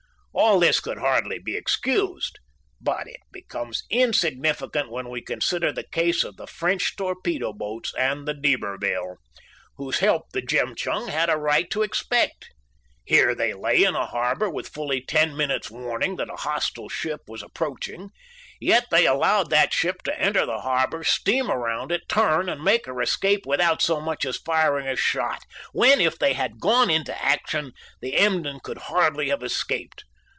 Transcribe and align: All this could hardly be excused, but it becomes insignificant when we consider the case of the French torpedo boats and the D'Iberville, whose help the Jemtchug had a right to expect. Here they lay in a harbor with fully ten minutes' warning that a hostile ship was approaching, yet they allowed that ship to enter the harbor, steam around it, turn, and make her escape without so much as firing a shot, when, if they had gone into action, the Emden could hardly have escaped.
All 0.33 0.61
this 0.61 0.79
could 0.79 0.97
hardly 0.97 1.39
be 1.39 1.57
excused, 1.57 2.39
but 2.79 3.05
it 3.05 3.19
becomes 3.33 3.83
insignificant 3.89 4.89
when 4.89 5.09
we 5.09 5.21
consider 5.21 5.73
the 5.73 5.83
case 5.83 6.23
of 6.23 6.37
the 6.37 6.47
French 6.47 6.95
torpedo 6.95 7.51
boats 7.51 7.93
and 7.99 8.25
the 8.25 8.33
D'Iberville, 8.33 9.17
whose 9.75 9.99
help 9.99 10.31
the 10.31 10.41
Jemtchug 10.41 11.09
had 11.09 11.29
a 11.29 11.35
right 11.35 11.69
to 11.71 11.81
expect. 11.83 12.47
Here 13.03 13.35
they 13.35 13.53
lay 13.53 13.83
in 13.83 13.93
a 13.93 14.05
harbor 14.05 14.49
with 14.49 14.69
fully 14.69 15.01
ten 15.01 15.35
minutes' 15.35 15.69
warning 15.69 16.15
that 16.15 16.29
a 16.31 16.37
hostile 16.37 16.87
ship 16.87 17.19
was 17.27 17.43
approaching, 17.43 18.09
yet 18.61 18.85
they 18.89 19.05
allowed 19.05 19.49
that 19.49 19.73
ship 19.73 20.01
to 20.03 20.17
enter 20.19 20.45
the 20.45 20.61
harbor, 20.61 21.03
steam 21.03 21.51
around 21.51 21.91
it, 21.91 22.07
turn, 22.07 22.47
and 22.47 22.63
make 22.63 22.85
her 22.85 23.01
escape 23.01 23.45
without 23.45 23.81
so 23.81 23.99
much 23.99 24.23
as 24.25 24.37
firing 24.37 24.87
a 24.87 24.95
shot, 24.95 25.43
when, 25.73 25.99
if 25.99 26.17
they 26.17 26.31
had 26.31 26.61
gone 26.61 26.89
into 26.89 27.13
action, 27.23 27.73
the 28.01 28.15
Emden 28.15 28.61
could 28.63 28.77
hardly 28.77 29.27
have 29.27 29.43
escaped. 29.43 30.05